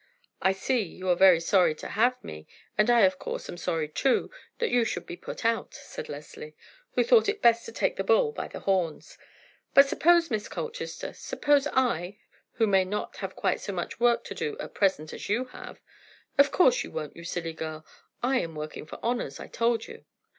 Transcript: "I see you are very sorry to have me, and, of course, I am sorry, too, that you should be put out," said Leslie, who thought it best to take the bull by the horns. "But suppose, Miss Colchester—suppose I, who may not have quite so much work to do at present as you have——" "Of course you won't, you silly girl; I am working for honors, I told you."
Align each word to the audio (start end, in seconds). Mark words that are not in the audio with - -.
"I 0.41 0.51
see 0.51 0.81
you 0.81 1.07
are 1.09 1.15
very 1.15 1.39
sorry 1.39 1.75
to 1.75 1.89
have 1.89 2.23
me, 2.23 2.47
and, 2.75 2.89
of 2.89 3.19
course, 3.19 3.47
I 3.47 3.53
am 3.53 3.57
sorry, 3.57 3.87
too, 3.87 4.31
that 4.57 4.71
you 4.71 4.83
should 4.83 5.05
be 5.05 5.15
put 5.15 5.45
out," 5.45 5.75
said 5.75 6.09
Leslie, 6.09 6.55
who 6.95 7.03
thought 7.03 7.29
it 7.29 7.39
best 7.43 7.65
to 7.65 7.71
take 7.71 7.97
the 7.97 8.03
bull 8.03 8.31
by 8.31 8.47
the 8.47 8.61
horns. 8.61 9.19
"But 9.75 9.87
suppose, 9.87 10.31
Miss 10.31 10.49
Colchester—suppose 10.49 11.67
I, 11.73 12.17
who 12.53 12.65
may 12.65 12.83
not 12.83 13.17
have 13.17 13.35
quite 13.35 13.61
so 13.61 13.73
much 13.73 13.99
work 13.99 14.23
to 14.23 14.33
do 14.33 14.57
at 14.57 14.73
present 14.73 15.13
as 15.13 15.29
you 15.29 15.45
have——" 15.45 15.79
"Of 16.35 16.49
course 16.51 16.83
you 16.83 16.89
won't, 16.89 17.15
you 17.15 17.23
silly 17.23 17.53
girl; 17.53 17.85
I 18.23 18.39
am 18.39 18.55
working 18.55 18.87
for 18.87 18.97
honors, 19.03 19.39
I 19.39 19.45
told 19.45 19.85
you." 19.85 20.03